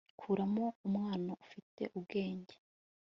[0.19, 2.55] kuramo umwana ufite ubwenge